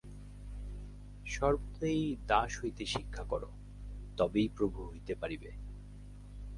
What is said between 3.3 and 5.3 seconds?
কর, তবেই প্রভু হইতে